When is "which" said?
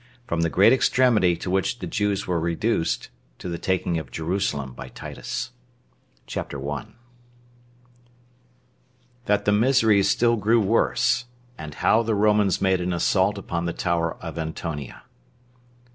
1.51-1.77